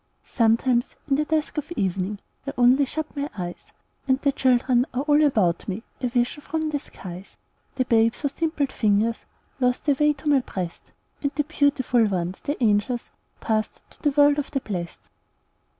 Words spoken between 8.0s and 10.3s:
whose dimpled fingers Lost the way to